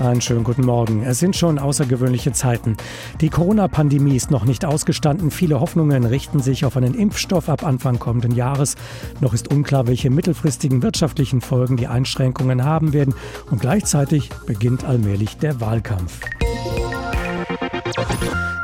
[0.00, 1.02] Einen schönen guten Morgen.
[1.02, 2.78] Es sind schon außergewöhnliche Zeiten.
[3.20, 5.30] Die Corona-Pandemie ist noch nicht ausgestanden.
[5.30, 8.76] Viele Hoffnungen richten sich auf einen Impfstoff ab Anfang kommenden Jahres.
[9.20, 13.14] Noch ist unklar, welche mittelfristigen wirtschaftlichen Folgen die Einschränkungen haben werden.
[13.50, 16.20] Und gleichzeitig beginnt allmählich der Wahlkampf.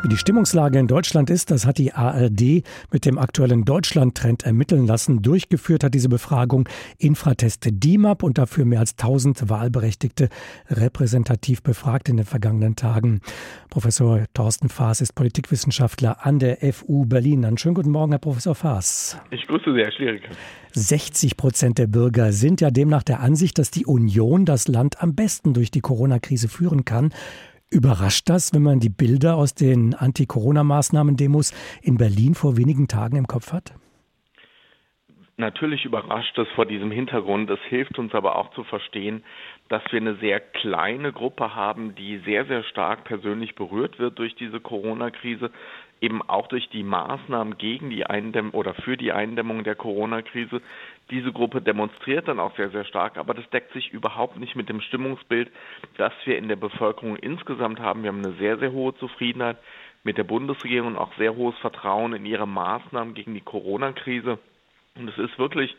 [0.07, 2.63] Wie die Stimmungslage in Deutschland ist, das hat die ARD
[2.93, 5.21] mit dem aktuellen Deutschland-Trend ermitteln lassen.
[5.21, 10.29] Durchgeführt hat diese Befragung Infrateste DIMAP und dafür mehr als 1000 Wahlberechtigte
[10.71, 13.21] repräsentativ befragt in den vergangenen Tagen.
[13.69, 17.45] Professor Thorsten Faas ist Politikwissenschaftler an der FU Berlin.
[17.45, 19.21] Einen schönen guten Morgen, Herr Professor Faas.
[19.33, 20.29] Ich grüße Sie, Herr Schlierike.
[20.71, 25.17] 60 Prozent der Bürger sind ja demnach der Ansicht, dass die Union das Land am
[25.17, 27.11] besten durch die Corona-Krise führen kann.
[27.69, 31.53] Überrascht das, wenn man die Bilder aus den Anti-Corona-Maßnahmen-Demos
[31.83, 33.75] in Berlin vor wenigen Tagen im Kopf hat?
[35.39, 37.51] Natürlich überrascht es vor diesem Hintergrund.
[37.51, 39.23] Es hilft uns aber auch zu verstehen,
[39.69, 44.35] dass wir eine sehr kleine Gruppe haben, die sehr, sehr stark persönlich berührt wird durch
[44.37, 45.51] diese Corona-Krise,
[46.01, 50.63] eben auch durch die Maßnahmen gegen die Eindämmung oder für die Eindämmung der Corona-Krise.
[51.11, 54.71] Diese Gruppe demonstriert dann auch sehr, sehr stark, aber das deckt sich überhaupt nicht mit
[54.71, 55.51] dem Stimmungsbild,
[55.99, 58.03] das wir in der Bevölkerung insgesamt haben.
[58.05, 59.59] Wir haben eine sehr, sehr hohe Zufriedenheit
[60.03, 64.39] mit der Bundesregierung und auch sehr hohes Vertrauen in ihre Maßnahmen gegen die Corona-Krise.
[64.97, 65.77] Und es ist wirklich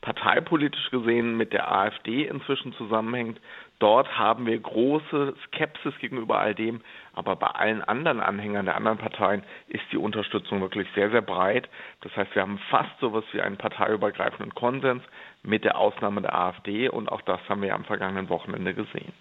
[0.00, 3.40] parteipolitisch gesehen mit der AfD inzwischen zusammenhängt.
[3.80, 6.80] Dort haben wir große Skepsis gegenüber all dem,
[7.14, 11.68] aber bei allen anderen Anhängern der anderen Parteien ist die Unterstützung wirklich sehr, sehr breit.
[12.02, 15.02] Das heißt, wir haben fast so etwas wie einen parteiübergreifenden Konsens
[15.42, 19.12] mit der Ausnahme der AfD und auch das haben wir am vergangenen Wochenende gesehen.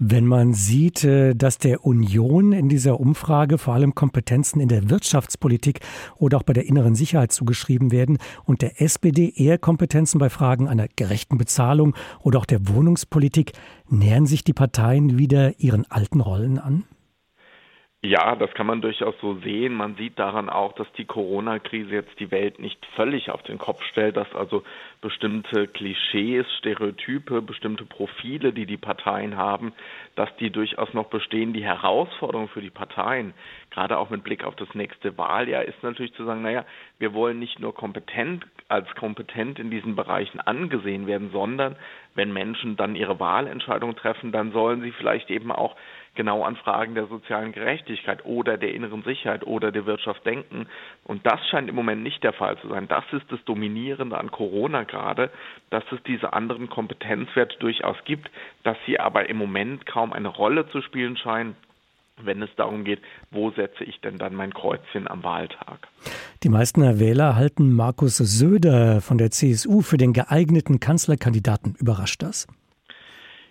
[0.00, 4.90] Wenn man sieht, äh, dass der Union in dieser Umfrage vor allem Kompetenzen in der
[4.90, 5.80] Wirtschaftspolitik
[6.16, 10.68] oder auch bei der inneren Sicherheit zugeschrieben werden und der SPD eher Kompetenzen bei Fragen
[10.68, 13.52] einer gerechten Bezahlung oder auch der Wohnungspolitik,
[13.88, 16.84] nähern sich die Parteien wieder ihren alten Rollen an?
[18.00, 19.74] Ja, das kann man durchaus so sehen.
[19.74, 23.82] Man sieht daran auch, dass die Corona-Krise jetzt die Welt nicht völlig auf den Kopf
[23.90, 24.62] stellt, dass also
[25.00, 29.72] bestimmte Klischees, Stereotype, bestimmte Profile, die die Parteien haben,
[30.14, 31.52] dass die durchaus noch bestehen.
[31.52, 33.34] Die Herausforderung für die Parteien,
[33.72, 36.64] gerade auch mit Blick auf das nächste Wahljahr, ist natürlich zu sagen, naja,
[37.00, 41.74] wir wollen nicht nur kompetent als kompetent in diesen Bereichen angesehen werden, sondern
[42.18, 45.76] wenn Menschen dann ihre Wahlentscheidung treffen, dann sollen sie vielleicht eben auch
[46.16, 50.66] genau an Fragen der sozialen Gerechtigkeit oder der inneren Sicherheit oder der Wirtschaft denken.
[51.04, 52.88] Und das scheint im Moment nicht der Fall zu sein.
[52.88, 55.30] Das ist das Dominierende an Corona gerade,
[55.70, 58.28] dass es diese anderen Kompetenzwerte durchaus gibt,
[58.64, 61.54] dass sie aber im Moment kaum eine Rolle zu spielen scheinen
[62.24, 65.88] wenn es darum geht, wo setze ich denn dann mein Kreuzchen am Wahltag.
[66.42, 71.74] Die meisten Wähler halten Markus Söder von der CSU für den geeigneten Kanzlerkandidaten.
[71.78, 72.46] Überrascht das?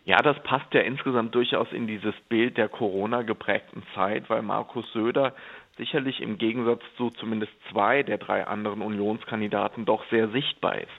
[0.06, 4.85] Ja, das passt ja insgesamt durchaus in dieses Bild der Corona geprägten Zeit, weil Markus
[4.94, 5.33] Söder
[5.77, 10.91] sicherlich im Gegensatz zu zumindest zwei der drei anderen Unionskandidaten doch sehr sichtbar ist.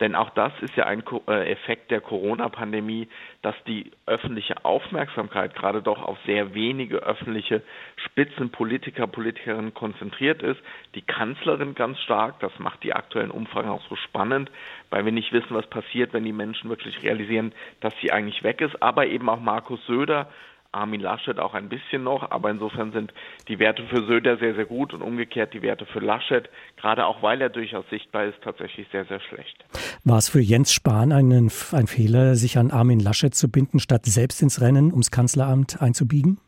[0.00, 3.08] Denn auch das ist ja ein äh, Effekt der Corona-Pandemie,
[3.42, 7.62] dass die öffentliche Aufmerksamkeit gerade doch auf sehr wenige öffentliche
[7.96, 10.60] Spitzenpolitiker, Politikerinnen konzentriert ist.
[10.94, 14.50] Die Kanzlerin ganz stark, das macht die aktuellen Umfragen auch so spannend,
[14.88, 18.62] weil wir nicht wissen, was passiert, wenn die Menschen wirklich realisieren, dass sie eigentlich weg
[18.62, 18.82] ist.
[18.82, 20.28] Aber eben auch Markus Söder,
[20.72, 23.12] Armin Laschet auch ein bisschen noch, aber insofern sind
[23.48, 27.22] die Werte für Söder sehr, sehr gut und umgekehrt die Werte für Laschet, gerade auch
[27.22, 29.64] weil er durchaus sichtbar ist, tatsächlich sehr, sehr schlecht.
[30.04, 34.06] War es für Jens Spahn einen, ein Fehler, sich an Armin Laschet zu binden, statt
[34.06, 36.38] selbst ins Rennen ums Kanzleramt einzubiegen?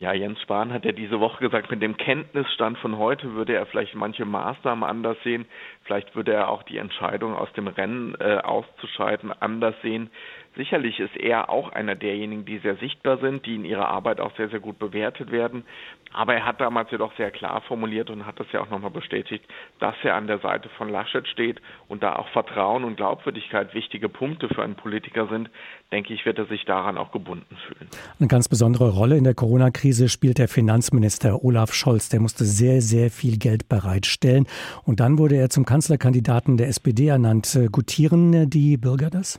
[0.00, 3.66] Ja, Jens Spahn hat ja diese Woche gesagt, mit dem Kenntnisstand von heute würde er
[3.66, 5.44] vielleicht manche Maßnahmen anders sehen.
[5.84, 10.08] Vielleicht würde er auch die Entscheidung aus dem Rennen äh, auszuscheiden anders sehen.
[10.56, 14.34] Sicherlich ist er auch einer derjenigen, die sehr sichtbar sind, die in ihrer Arbeit auch
[14.36, 15.64] sehr, sehr gut bewertet werden.
[16.12, 19.44] Aber er hat damals jedoch sehr klar formuliert und hat das ja auch nochmal bestätigt,
[19.78, 24.08] dass er an der Seite von Laschet steht und da auch Vertrauen und Glaubwürdigkeit wichtige
[24.08, 25.50] Punkte für einen Politiker sind,
[25.92, 27.88] denke ich, wird er sich daran auch gebunden fühlen.
[28.18, 32.08] Eine ganz besondere Rolle in der Corona-Krise spielt der Finanzminister Olaf Scholz.
[32.08, 34.46] Der musste sehr, sehr viel Geld bereitstellen.
[34.84, 37.56] Und dann wurde er zum Kanzlerkandidaten der SPD ernannt.
[37.70, 39.38] Gutieren die Bürger das?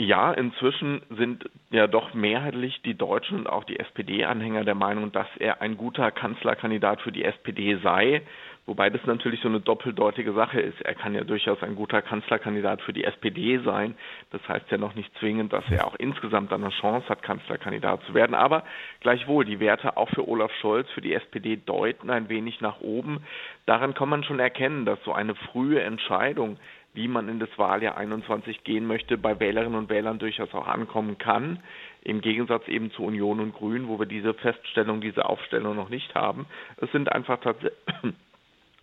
[0.00, 5.26] Ja, inzwischen sind ja doch mehrheitlich die Deutschen und auch die SPD-Anhänger der Meinung, dass
[5.40, 8.22] er ein guter Kanzlerkandidat für die SPD sei.
[8.66, 10.80] Wobei das natürlich so eine doppeldeutige Sache ist.
[10.82, 13.96] Er kann ja durchaus ein guter Kanzlerkandidat für die SPD sein.
[14.30, 18.14] Das heißt ja noch nicht zwingend, dass er auch insgesamt eine Chance hat, Kanzlerkandidat zu
[18.14, 18.36] werden.
[18.36, 18.62] Aber
[19.00, 23.24] gleichwohl, die Werte auch für Olaf Scholz, für die SPD deuten ein wenig nach oben.
[23.66, 26.58] Daran kann man schon erkennen, dass so eine frühe Entscheidung
[26.98, 31.16] wie man in das Wahljahr 21 gehen möchte, bei Wählerinnen und Wählern durchaus auch ankommen
[31.16, 31.60] kann.
[32.02, 36.14] im Gegensatz eben zu Union und Grün, wo wir diese Feststellung, diese Aufstellung noch nicht
[36.14, 36.46] haben.
[36.78, 37.72] Es sind einfach tatsächlich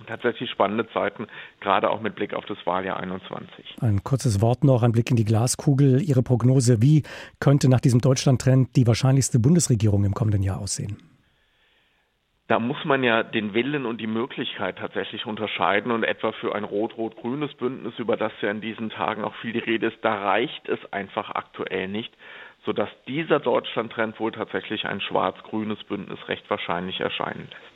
[0.08, 1.28] tatsächlich spannende Zeiten,
[1.62, 3.78] gerade auch mit Blick auf das Wahljahr 21.
[3.82, 6.02] Ein kurzes Wort noch, ein Blick in die Glaskugel.
[6.02, 7.04] Ihre Prognose, wie
[7.40, 10.98] könnte nach diesem Deutschland-Trend die wahrscheinlichste Bundesregierung im kommenden Jahr aussehen?
[12.48, 16.64] Da muss man ja den Willen und die Möglichkeit tatsächlich unterscheiden und etwa für ein
[16.64, 20.70] rot-rot-grünes Bündnis, über das ja in diesen Tagen auch viel die Rede ist, da reicht
[20.70, 22.14] es einfach aktuell nicht,
[22.64, 27.75] sodass dieser Deutschland-Trend wohl tatsächlich ein schwarz-grünes Bündnis recht wahrscheinlich erscheinen lässt.